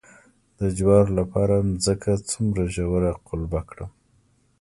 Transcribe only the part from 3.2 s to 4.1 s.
قلبه کړم؟